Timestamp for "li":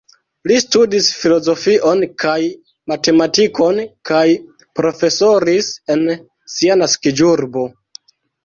0.51-0.55